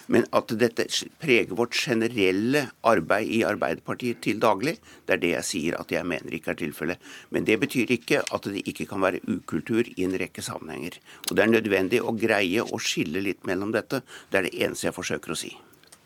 Men 0.08 0.24
at 0.32 0.48
dette 0.56 0.86
preger 1.20 1.52
vårt 1.52 1.76
generelle 1.76 2.64
arbeid 2.88 3.28
i 3.28 3.42
Arbeiderpartiet 3.44 4.22
til 4.24 4.40
daglig, 4.40 4.78
det 5.06 5.18
er 5.18 5.22
det 5.22 5.32
jeg 5.34 5.48
sier 5.50 5.78
at 5.78 5.92
jeg 5.92 6.08
mener 6.08 6.32
ikke 6.34 6.54
er 6.54 6.60
tilfellet. 6.64 7.08
Men 7.30 7.44
det 7.44 7.60
betyr 7.60 7.92
ikke 7.98 8.24
at 8.24 8.48
det 8.48 8.64
ikke 8.64 8.88
kan 8.88 9.04
være 9.04 9.20
ukultur 9.28 9.84
i 9.84 10.08
en 10.08 10.16
rekke 10.18 10.42
sammenhenger. 10.42 10.96
Og 11.28 11.36
det 11.36 11.44
er 11.44 11.52
nødvendig 11.52 12.00
å 12.02 12.16
greie 12.16 12.64
å 12.64 12.80
skille 12.80 13.22
litt 13.22 13.44
mellom 13.46 13.76
dette. 13.76 14.00
Det 14.32 14.40
er 14.40 14.48
det 14.48 14.56
eneste 14.56 14.88
jeg 14.88 14.96
forsøker 14.96 15.36
å 15.36 15.42
si. 15.44 15.52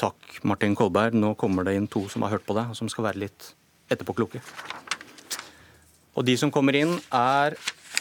Takk, 0.02 0.40
Martin 0.42 0.74
Kolberg. 0.74 1.14
Nå 1.14 1.36
kommer 1.38 1.66
det 1.66 1.76
inn 1.78 1.86
to 1.90 2.08
som 2.10 2.24
har 2.26 2.34
hørt 2.34 2.46
på 2.46 2.56
deg, 2.58 2.72
og 2.72 2.78
som 2.78 2.88
skal 2.90 3.06
være 3.06 3.22
litt 3.22 3.52
etterpåkloke. 3.92 4.40
Og 6.18 6.26
de 6.26 6.34
som 6.40 6.50
kommer 6.52 6.76
inn, 6.76 6.96
er 7.14 7.54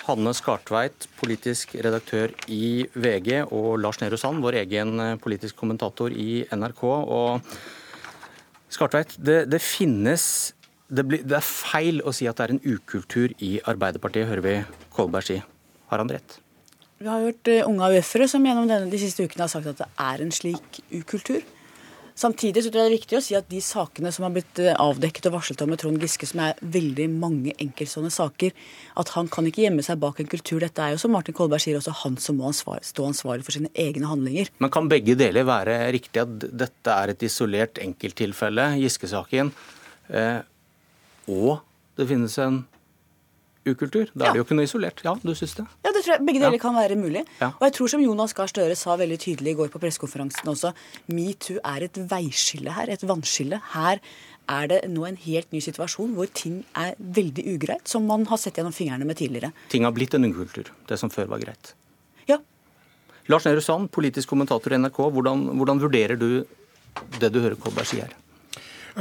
Hanne 0.08 0.34
Skartveit, 0.34 1.05
politisk 1.20 1.75
redaktør 1.77 2.34
i 2.50 2.88
VG, 2.98 3.43
og 3.53 3.77
Lars 3.84 4.01
Nehru 4.01 4.17
Sand, 4.17 4.41
vår 4.41 4.63
egen 4.63 4.98
politisk 5.22 5.60
kommentator 5.62 6.10
i 6.10 6.41
NRK. 6.50 6.81
Og 6.89 7.53
Skartveit, 8.74 9.13
det, 9.22 9.43
det 9.51 9.62
finnes 9.62 10.25
det, 10.89 11.05
blir, 11.05 11.22
det, 11.22 11.38
er 11.38 11.46
feil 11.46 12.01
å 12.01 12.12
si 12.15 12.25
at 12.27 12.39
det 12.39 12.48
er 12.48 12.55
en 12.55 12.65
ukultur 12.65 13.31
i 13.46 13.53
Arbeiderpartiet, 13.70 14.27
hører 14.27 14.48
vi 14.48 14.58
Kolberg 14.96 15.29
si. 15.29 15.38
Har 15.91 16.01
han 16.01 16.12
rett? 16.12 16.39
Vi 17.01 17.10
har 17.10 17.24
hørt 17.24 17.48
uh, 17.50 17.63
unge 17.70 17.88
AUF-ere 17.88 18.27
som 18.29 18.43
gjennom 18.46 18.67
denne, 18.70 18.89
de 18.89 19.00
siste 19.01 19.25
ukene 19.25 19.46
har 19.46 19.53
sagt 19.53 19.70
at 19.70 19.86
det 19.86 19.91
er 20.01 20.25
en 20.25 20.34
slik 20.34 20.81
ukultur. 20.91 21.46
Samtidig 22.21 22.61
så 22.61 22.69
tror 22.69 22.83
jeg 22.83 22.85
det 22.85 22.91
er 22.91 22.99
viktig 22.99 23.17
å 23.17 23.23
si 23.23 23.35
at 23.37 23.47
de 23.49 23.59
sakene 23.65 24.11
som 24.13 24.27
har 24.27 24.33
blitt 24.35 24.59
eh, 24.61 24.75
avdekket 24.77 25.25
og 25.29 25.39
varslet 25.39 25.61
om 25.63 25.71
med 25.73 25.79
Trond 25.81 26.03
Giske, 26.03 26.27
som 26.29 26.43
er 26.45 26.59
veldig 26.61 27.07
mange 27.15 27.55
enkeltstående 27.55 28.11
saker, 28.13 28.53
at 29.01 29.13
han 29.15 29.29
kan 29.31 29.47
ikke 29.49 29.63
gjemme 29.63 29.85
seg 29.85 29.97
bak 30.03 30.21
en 30.21 30.29
kultur. 30.29 30.59
Dette 30.61 30.83
er 30.85 30.93
jo 30.93 30.99
som 31.01 31.15
Martin 31.15 31.33
Kolberg 31.37 31.63
sier, 31.63 31.79
også 31.79 31.95
han 32.03 32.19
som 32.21 32.37
må 32.37 32.45
ansvar, 32.51 32.83
stå 32.85 33.07
ansvarlig 33.09 33.47
for 33.47 33.57
sine 33.57 33.71
egne 33.73 34.11
handlinger. 34.11 34.51
Men 34.61 34.73
kan 34.75 34.91
begge 34.91 35.15
deler 35.17 35.47
være 35.49 35.79
riktig, 35.95 36.21
at 36.21 36.45
dette 36.61 36.99
er 36.99 37.15
et 37.15 37.25
isolert 37.25 37.81
enkelttilfelle, 37.81 38.67
Giske-saken, 38.83 39.49
eh, 40.13 40.43
og 41.31 41.63
det 41.97 42.09
finnes 42.11 42.37
en 42.43 42.61
ukultur. 43.68 44.10
Da 44.15 44.27
er 44.27 44.36
det 44.36 44.41
jo 44.41 44.46
ikke 44.46 44.58
noe 44.58 44.65
isolert. 44.68 45.03
Ja, 45.06 45.13
du 45.22 45.34
syns 45.38 45.53
det? 45.60 45.65
Ja, 45.86 45.91
det 45.94 46.01
tror 46.01 46.15
jeg 46.15 46.25
begge 46.27 46.41
deler 46.41 46.58
ja. 46.58 46.63
kan 46.63 46.77
være 46.77 46.98
mulig. 47.00 47.24
Ja. 47.41 47.51
Og 47.53 47.65
jeg 47.68 47.75
tror 47.77 47.91
som 47.94 48.03
Jonas 48.03 48.34
Gahr 48.38 48.50
Støre 48.51 48.77
sa 48.80 48.98
veldig 49.00 49.20
tydelig 49.22 49.53
i 49.53 49.60
går 49.60 49.72
på 49.74 49.82
pressekonferansen 49.82 50.51
også, 50.51 50.74
metoo 51.13 51.62
er 51.74 51.88
et 51.88 52.00
veiskille 52.12 52.74
her, 52.75 52.91
et 52.94 53.06
vannskille. 53.08 53.62
Her 53.75 54.01
er 54.51 54.72
det 54.72 54.80
nå 54.91 55.06
en 55.08 55.20
helt 55.25 55.51
ny 55.53 55.62
situasjon 55.63 56.15
hvor 56.18 56.32
ting 56.36 56.62
er 56.77 56.96
veldig 56.98 57.46
ugreit, 57.53 57.86
som 57.88 58.08
man 58.10 58.25
har 58.30 58.41
sett 58.41 58.58
gjennom 58.60 58.75
fingrene 58.75 59.08
med 59.08 59.20
tidligere. 59.22 59.53
Ting 59.74 59.86
har 59.88 59.96
blitt 59.96 60.18
en 60.18 60.27
ukultur, 60.27 60.74
det 60.89 61.00
som 61.00 61.13
før 61.13 61.30
var 61.36 61.44
greit. 61.44 61.75
Ja. 62.30 62.41
Lars 63.32 63.46
Nehru 63.48 63.62
Sand, 63.63 63.91
politisk 63.94 64.34
kommentator 64.34 64.74
i 64.74 64.82
NRK, 64.82 65.06
hvordan, 65.13 65.46
hvordan 65.60 65.86
vurderer 65.86 66.20
du 66.20 66.44
det 67.22 67.32
du 67.32 67.39
hører 67.39 67.56
Kolberg 67.60 67.88
si? 67.88 68.01
Jeg 68.01 68.12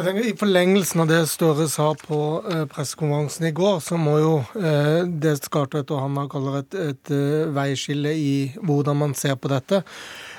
tenker 0.06 0.26
I 0.28 0.36
forlengelsen 0.38 1.02
av 1.02 1.08
det 1.10 1.20
Støre 1.26 1.64
sa 1.70 1.88
på 1.98 2.18
eh, 2.46 2.64
pressekonferansen 2.70 3.48
i 3.48 3.54
går, 3.56 3.80
så 3.82 3.96
må 3.98 4.18
jo 4.20 4.34
eh, 4.60 5.02
det 5.02 5.32
Skartvedt 5.40 5.90
og 5.90 6.04
Hanna 6.04 6.26
kaller 6.30 6.60
et, 6.60 6.76
et 6.78 7.10
et 7.10 7.54
veiskille 7.56 8.12
i 8.14 8.34
hvordan 8.62 9.00
man 9.00 9.16
ser 9.18 9.34
på 9.40 9.50
dette, 9.50 9.82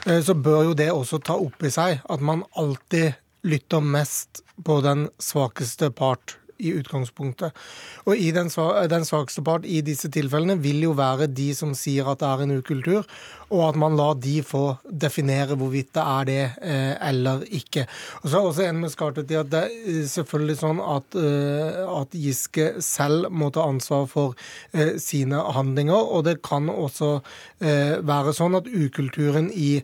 eh, 0.06 0.22
så 0.24 0.38
bør 0.38 0.70
jo 0.70 0.78
det 0.78 0.92
også 0.94 1.20
ta 1.20 1.36
opp 1.36 1.68
i 1.68 1.74
seg 1.74 2.00
at 2.00 2.24
man 2.24 2.46
alltid 2.56 3.18
lytter 3.44 3.84
mest 3.84 4.44
på 4.64 4.80
den 4.86 5.10
svakeste 5.20 5.92
part 5.92 6.38
i 6.62 6.72
utgangspunktet. 6.78 7.58
Og 8.06 8.20
den 8.38 9.06
svakeste 9.06 9.44
part 9.44 9.66
i 9.66 9.82
disse 9.86 10.12
tilfellene 10.14 10.60
vil 10.62 10.84
jo 10.86 10.94
være 10.98 11.28
de 11.28 11.50
som 11.58 11.74
sier 11.78 12.08
at 12.08 12.22
det 12.22 12.30
er 12.30 12.44
en 12.46 12.58
ukultur, 12.60 13.08
og 13.52 13.64
at 13.68 13.80
man 13.80 13.98
lar 14.00 14.16
de 14.22 14.40
få 14.46 14.64
definere 14.86 15.58
hvorvidt 15.60 15.92
det 15.98 16.04
er 16.04 16.30
det 16.30 16.44
eh, 16.64 16.94
eller 17.10 17.44
ikke. 17.52 17.86
Og 18.22 18.30
så 18.30 18.40
er 18.40 18.48
også 18.50 18.68
en 18.68 18.82
med 18.84 18.94
skartet 18.94 19.34
i 19.34 19.40
at 19.40 19.52
det 19.52 19.64
er 19.68 20.06
selvfølgelig 20.12 20.58
sånn 20.62 20.82
at, 20.84 21.20
eh, 21.20 21.82
at 21.98 22.18
Giske 22.18 22.70
selv 22.86 23.30
må 23.32 23.52
ta 23.54 23.68
ansvar 23.68 24.08
for 24.12 24.38
eh, 24.72 24.96
sine 25.02 25.42
handlinger, 25.56 26.00
og 26.00 26.26
det 26.30 26.40
kan 26.46 26.72
også 26.72 27.18
eh, 27.60 28.00
være 28.00 28.36
sånn 28.38 28.58
at 28.62 28.72
ukulturen 28.72 29.52
i 29.52 29.82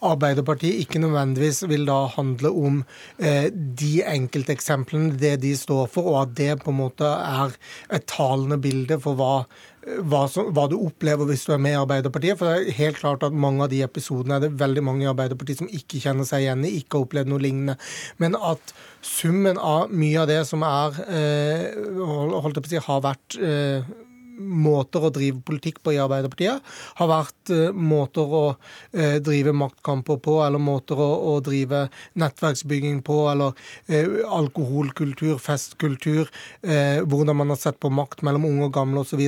Arbeiderpartiet 0.00 0.80
ikke 0.80 1.00
nødvendigvis 1.02 1.66
vil 1.68 1.84
da 1.84 2.06
handle 2.08 2.48
om 2.56 2.78
eh, 3.18 3.50
de 3.52 4.00
enkelteksemplene, 4.08 5.12
det 5.20 5.34
de 5.42 5.52
står 5.56 5.90
for, 5.92 6.08
og 6.08 6.22
at 6.22 6.32
det 6.38 6.54
på 6.62 6.72
en 6.72 6.78
måte 6.78 7.04
er 7.04 7.52
et 7.92 8.06
talende 8.08 8.56
bilde 8.62 8.96
for 9.02 9.18
hva, 9.18 9.34
hva, 9.80 10.26
som, 10.28 10.50
hva, 10.52 10.66
du 10.68 10.76
opplever 10.76 11.28
hvis 11.30 11.46
du 11.48 11.54
er 11.54 11.62
med 11.62 11.74
i 11.74 11.80
Arbeiderpartiet. 11.80 12.38
For 12.38 12.50
det 12.50 12.70
er 12.72 12.78
helt 12.80 13.00
klart 13.00 13.24
at 13.26 13.36
mange 13.36 13.64
av 13.64 13.72
de 13.72 13.80
episodene 13.86 14.36
er 14.36 14.44
det 14.44 14.52
veldig 14.60 14.84
mange 14.84 15.06
i 15.06 15.10
Arbeiderpartiet 15.10 15.62
som 15.62 15.72
ikke 15.72 16.02
kjenner 16.02 16.28
seg 16.28 16.44
igjen 16.44 16.66
i, 16.68 16.74
ikke 16.80 16.98
har 16.98 17.06
opplevd 17.06 17.32
noe 17.32 17.44
lignende. 17.44 17.78
Men 18.20 18.36
at 18.36 18.74
summen 19.06 19.60
av 19.60 19.92
mye 19.94 20.20
av 20.20 20.28
det 20.30 20.42
som 20.48 20.64
er, 20.66 21.00
eh, 21.08 21.66
holdt 21.96 22.60
jeg 22.60 22.64
på 22.64 22.68
å 22.68 22.74
si, 22.74 22.84
har 22.90 23.04
vært 23.08 23.40
eh, 23.40 23.92
måter 24.40 25.04
å 25.04 25.12
drive 25.14 25.42
politikk 25.46 25.80
på 25.84 25.94
i 25.94 26.00
Arbeiderpartiet 26.00 26.64
har 27.00 27.10
vært 27.10 27.52
uh, 27.52 27.70
måter 27.76 28.34
å 28.36 28.44
uh, 28.54 29.16
drive 29.24 29.54
maktkamper 29.56 30.20
på, 30.24 30.38
eller 30.44 30.62
måter 30.62 31.00
å, 31.00 31.36
drive 31.44 31.86
nettverksbygging 32.20 33.00
på, 33.06 33.16
eller 33.32 33.54
uh, 33.90 34.16
alkoholkultur, 34.40 35.38
festkultur, 35.40 36.28
hvordan 36.60 37.36
man 37.38 37.52
har 37.52 37.58
sett 37.58 37.78
på 37.80 37.88
makt 37.92 38.22
mellom 38.26 38.44
unge 38.48 38.66
og 38.68 38.74
gamle 38.74 39.02
osv., 39.04 39.22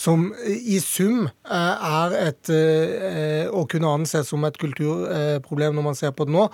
som 0.00 0.26
i 0.44 0.78
sum 0.82 1.28
er 1.44 2.14
et 2.18 2.50
å 3.54 3.62
kunne 3.70 3.92
anses 3.98 4.28
som 4.30 4.44
et 4.46 4.58
kulturproblem 4.60 5.76
når 5.76 5.86
man 5.86 5.98
ser 5.98 6.14
på 6.16 6.26
det 6.26 6.34
nå. 6.34 6.46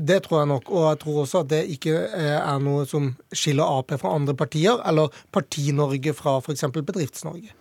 Det 0.00 0.18
tror 0.24 0.40
jeg 0.40 0.50
nok, 0.50 0.70
og 0.72 0.86
jeg 0.88 1.00
tror 1.04 1.20
også 1.22 1.42
at 1.44 1.52
det 1.52 1.62
ikke 1.76 1.94
er 2.24 2.64
noe 2.64 2.84
som 2.90 3.12
skiller 3.34 3.78
Ap 3.78 3.94
fra 4.00 4.14
andre 4.16 4.36
partier, 4.38 4.80
eller 4.88 5.12
Parti-Norge 5.34 6.14
fra 6.16 6.38
f.eks. 6.40 6.66
bedrifts 6.74 7.23
norge 7.26 7.54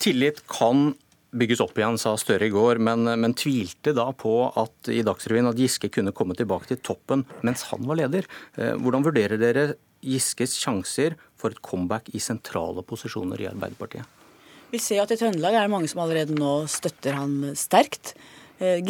Tillit 0.00 0.40
kan 0.48 0.94
bygges 1.30 1.60
opp 1.62 1.78
igjen, 1.78 1.98
sa 2.00 2.16
Støre 2.18 2.48
i 2.48 2.52
går, 2.52 2.80
men, 2.82 3.06
men, 3.20 3.34
tvilte 3.38 3.94
da 3.96 4.08
på 4.16 4.34
at 4.58 4.90
i 4.90 5.02
Dagsrevyen 5.06 5.50
at 5.50 5.60
Giske 5.60 5.90
kunne 5.92 6.14
komme 6.16 6.36
tilbake 6.38 6.72
til 6.72 6.80
toppen 6.82 7.24
mens 7.46 7.66
han 7.70 7.86
var 7.86 8.00
leder. 8.00 8.26
Eh, 8.56 8.74
hvordan 8.80 9.06
vurderer 9.06 9.40
dere 9.40 9.66
Giskes 10.00 10.56
sjanser 10.58 11.16
for 11.38 11.52
et 11.52 11.62
comeback 11.64 12.08
i 12.16 12.22
sentrale 12.22 12.82
posisjoner 12.86 13.42
i 13.42 13.48
Arbeiderpartiet? 13.50 14.18
Vi 14.70 14.78
ser 14.82 15.02
at 15.02 15.12
i 15.12 15.18
Trøndelag 15.18 15.56
er 15.58 15.66
det 15.66 15.72
mange 15.72 15.90
som 15.90 16.02
allerede 16.02 16.36
nå 16.38 16.60
støtter 16.70 17.18
han 17.18 17.52
sterkt. 17.58 18.14
Eh, 18.60 18.82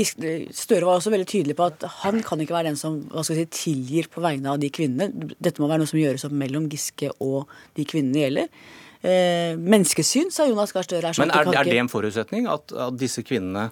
Støre 0.55 0.87
var 0.87 0.97
også 0.97 1.13
veldig 1.13 1.29
tydelig 1.31 1.57
på 1.59 1.69
at 1.69 1.85
han 2.03 2.23
kan 2.27 2.41
ikke 2.41 2.57
være 2.57 2.73
den 2.73 2.81
som 2.81 3.03
si, 3.27 3.45
tilgir 3.53 4.09
på 4.13 4.23
vegne 4.25 4.55
av 4.55 4.63
de 4.63 4.73
kvinnene. 4.73 5.35
Dette 5.37 5.61
må 5.61 5.69
være 5.71 5.85
noe 5.85 5.93
som 5.93 6.01
gjøres 6.01 6.25
opp 6.29 6.37
mellom 6.37 6.71
Giske 6.73 7.13
og 7.19 7.51
de 7.77 7.89
kvinnene 7.89 8.17
det 8.17 8.29
gjelder 8.29 8.55
menneskesyn, 9.03 10.29
sa 10.35 10.45
Jonas 10.45 10.75
Gahr 10.77 10.85
Støre. 10.85 11.15
Men 11.19 11.33
er, 11.33 11.53
er, 11.55 11.65
det 11.65 11.79
en 11.81 11.89
forutsetning 11.89 12.49
at, 12.53 12.73
at 12.73 12.99
disse 13.01 13.25
kvinnene 13.25 13.71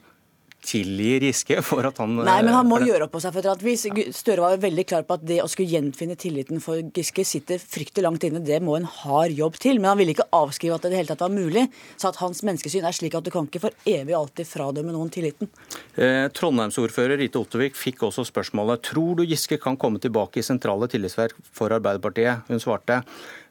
tilgir 0.69 1.25
Giske 1.25 1.63
for 1.65 1.87
at 1.89 1.99
han 2.03 2.19
Nei, 2.19 2.39
men 2.45 2.53
han 2.53 2.69
må 2.69 2.81
gjøre 2.85 3.07
opp 3.07 3.15
på 3.17 3.23
seg. 3.25 3.33
for 3.35 3.49
et 3.49 3.65
vis. 3.65 3.87
Støre 4.17 4.45
var 4.45 4.61
veldig 4.61 4.85
klar 4.89 5.07
på 5.09 5.17
at 5.17 5.25
det 5.27 5.41
å 5.43 5.49
skulle 5.51 5.73
gjenfinne 5.73 6.17
tilliten 6.21 6.63
for 6.65 6.83
Giske 6.95 7.25
sitter 7.27 7.63
fryktelig 7.63 8.05
langt 8.05 8.27
inne. 8.29 8.43
Det 8.45 8.61
må 8.65 8.77
en 8.77 8.89
hard 8.89 9.35
jobb 9.37 9.59
til. 9.61 9.81
Men 9.81 9.93
han 9.93 10.01
ville 10.03 10.15
ikke 10.17 10.29
avskrive 10.37 10.77
at 10.77 10.85
det 10.85 10.93
i 10.93 10.95
det 10.95 11.01
hele 11.03 11.13
tatt 11.13 11.25
var 11.25 11.35
mulig. 11.35 11.67
Så 11.97 12.13
at 12.13 12.21
hans 12.23 12.45
menneskesyn 12.47 12.87
er 12.89 12.97
slik 12.97 13.17
at 13.19 13.27
du 13.27 13.33
kan 13.35 13.49
ikke 13.49 13.65
for 13.65 13.89
evig 13.89 14.17
alltid 14.19 14.49
fradømme 14.51 14.95
noen 14.95 15.13
tilliten. 15.15 15.51
Eh, 15.97 16.29
Trondheimsordfører 16.37 17.19
Rite 17.23 17.41
Ottervik 17.41 17.79
fikk 17.79 18.05
også 18.09 18.27
spørsmålet 18.29 18.85
tror 18.91 19.19
du 19.19 19.27
Giske 19.29 19.61
kan 19.63 19.79
komme 19.81 20.03
tilbake 20.03 20.43
i 20.43 20.47
sentrale 20.47 20.91
tillitsverk 20.91 21.37
for 21.53 21.73
Arbeiderpartiet. 21.75 22.45
Hun 22.51 22.63
svarte 22.63 23.03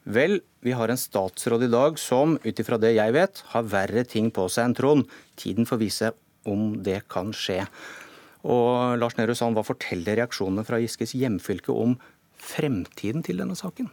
Vel, 0.08 0.38
vi 0.64 0.72
har 0.72 0.88
en 0.88 0.96
statsråd 0.96 1.66
i 1.66 1.72
dag 1.72 1.98
som, 2.00 2.38
ut 2.40 2.60
ifra 2.62 2.78
det 2.80 2.94
jeg 2.94 3.12
vet, 3.12 3.42
har 3.52 3.66
verre 3.68 4.06
ting 4.08 4.30
på 4.32 4.46
seg 4.48 4.70
enn 4.70 4.76
Trond. 4.78 5.18
Tiden 5.36 5.68
får 5.68 5.80
vise 5.82 6.12
om 6.48 6.74
det 6.84 7.02
kan 7.12 7.32
skje. 7.36 7.62
Og 8.48 8.98
Lars 9.00 9.16
Nehru 9.18 9.34
Sand, 9.36 9.58
hva 9.58 9.66
forteller 9.66 10.20
reaksjonene 10.20 10.64
fra 10.66 10.80
Giskes 10.82 11.14
hjemfylke 11.18 11.74
om 11.74 11.96
fremtiden 12.38 13.24
til 13.26 13.42
denne 13.42 13.56
saken? 13.58 13.90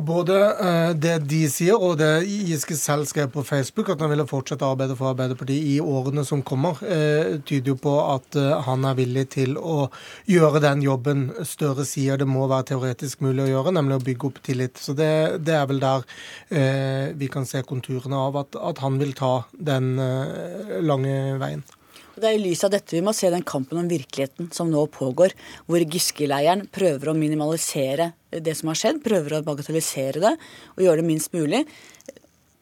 Både 0.00 0.36
eh, 0.52 0.90
det 0.98 1.14
de 1.28 1.44
sier 1.50 1.78
og 1.78 1.98
det 2.00 2.24
Giske 2.26 2.76
selv 2.78 3.06
skrev 3.06 3.28
på 3.34 3.44
Facebook, 3.46 3.90
at 3.92 4.00
han 4.02 4.10
ville 4.10 4.26
fortsette 4.26 4.64
å 4.66 4.72
arbeide 4.74 4.96
for 4.98 5.12
Arbeiderpartiet 5.12 5.68
i 5.74 5.76
årene 5.80 6.24
som 6.26 6.42
kommer, 6.42 6.80
eh, 6.82 7.36
tyder 7.46 7.74
jo 7.74 7.76
på 7.78 7.92
at 8.02 8.38
eh, 8.40 8.54
han 8.66 8.86
er 8.88 8.98
villig 8.98 9.26
til 9.36 9.54
å 9.60 9.88
gjøre 10.30 10.62
den 10.64 10.82
jobben 10.84 11.28
Støre 11.44 11.84
sier 11.86 12.18
det 12.18 12.26
må 12.28 12.48
være 12.50 12.70
teoretisk 12.72 13.22
mulig 13.24 13.46
å 13.46 13.50
gjøre, 13.52 13.74
nemlig 13.76 14.00
å 14.00 14.04
bygge 14.08 14.28
opp 14.30 14.42
tillit. 14.46 14.80
Så 14.80 14.96
det, 14.98 15.10
det 15.46 15.54
er 15.58 15.68
vel 15.70 15.80
der 15.82 16.04
vi 17.18 17.28
kan 17.32 17.46
se 17.48 17.62
konturene 17.66 18.18
av 18.18 18.36
at, 18.40 18.56
at 18.56 18.80
han 18.84 18.98
vil 19.00 19.14
ta 19.16 19.32
den 19.52 19.94
lange 20.84 21.16
veien. 21.40 21.64
Det 22.14 22.28
er 22.28 22.36
i 22.36 22.42
lys 22.42 22.62
av 22.62 22.70
dette 22.70 22.94
vi 22.94 23.02
må 23.02 23.12
se 23.16 23.26
den 23.32 23.42
kampen 23.46 23.80
om 23.80 23.88
virkeligheten 23.90 24.52
som 24.54 24.70
nå 24.70 24.84
pågår, 24.94 25.34
hvor 25.66 25.82
Giske-leiren 25.82 26.68
prøver 26.74 27.10
å 27.10 27.16
minimalisere 27.18 28.12
det 28.30 28.54
som 28.58 28.70
har 28.70 28.78
skjedd, 28.78 29.00
prøver 29.02 29.38
å 29.38 29.44
bagatellisere 29.46 30.22
det 30.22 30.34
og 30.76 30.84
gjøre 30.84 31.02
det 31.02 31.08
minst 31.08 31.34
mulig. 31.34 31.64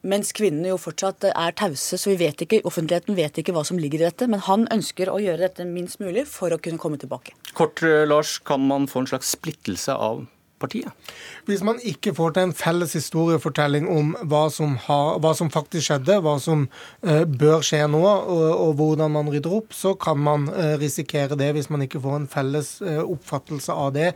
Mens 0.03 0.33
kvinnene 0.35 0.73
jo 0.73 0.79
fortsatt 0.81 1.29
er 1.29 1.53
tause, 1.55 1.95
så 1.95 2.11
vi 2.11 2.17
vet 2.25 2.41
ikke, 2.43 2.63
offentligheten 2.67 3.15
vet 3.15 3.37
ikke 3.39 3.53
hva 3.55 3.63
som 3.67 3.77
ligger 3.79 4.01
i 4.01 4.07
dette. 4.09 4.27
Men 4.27 4.41
han 4.43 4.65
ønsker 4.73 5.07
å 5.07 5.21
gjøre 5.23 5.45
dette 5.45 5.67
minst 5.69 6.01
mulig 6.03 6.25
for 6.27 6.51
å 6.51 6.59
kunne 6.59 6.81
komme 6.81 6.99
tilbake. 6.99 7.37
Kort, 7.55 7.85
eh, 7.87 8.03
Lars, 8.09 8.39
kan 8.43 8.67
man 8.67 8.89
få 8.91 9.03
en 9.03 9.07
slags 9.13 9.31
splittelse 9.37 9.95
av 9.95 10.25
partiet? 10.63 11.11
Hvis 11.47 11.63
man 11.65 11.81
ikke 11.83 12.13
får 12.15 12.35
til 12.35 12.47
en 12.47 12.55
felles 12.55 12.95
historiefortelling 12.97 13.89
om 13.91 14.13
hva 14.31 14.45
som, 14.53 14.77
har, 14.87 15.19
hva 15.23 15.33
som 15.37 15.51
faktisk 15.53 15.89
skjedde, 15.89 16.19
hva 16.23 16.37
som 16.41 16.65
eh, 17.03 17.23
bør 17.27 17.65
skje 17.65 17.83
nå, 17.91 18.03
og, 18.03 18.45
og, 18.51 18.73
hvordan 18.79 19.13
man 19.17 19.31
rydder 19.33 19.57
opp, 19.59 19.75
så 19.75 19.93
kan 19.99 20.19
man 20.23 20.49
eh, 20.53 20.75
risikere 20.81 21.39
det 21.39 21.51
hvis 21.57 21.69
man 21.73 21.85
ikke 21.85 22.01
får 22.03 22.21
en 22.21 22.29
felles 22.31 22.75
eh, 22.81 23.01
oppfattelse 23.03 23.73
av 23.73 23.93
det 23.95 24.11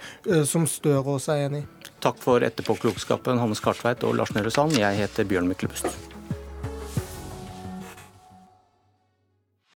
som 0.48 0.66
Støre 0.68 1.16
også 1.18 1.34
er 1.34 1.46
enig 1.48 1.64
i. 1.64 1.92
Takk 2.04 2.20
for 2.22 2.44
etterpåklokskapen, 2.46 3.40
Hannes 3.42 3.64
Kartveit 3.64 4.04
og 4.06 4.18
Lars 4.20 4.34
Nehru 4.36 4.52
Sand. 4.54 4.78
Jeg 4.78 5.00
heter 5.00 5.28
Bjørn 5.28 5.50
Myklebust. 5.50 5.90